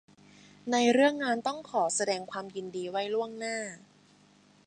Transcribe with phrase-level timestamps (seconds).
[0.71, 3.57] ในเรื่องงานต้องขอแสดงความยินดีไว้ล่วงหน้า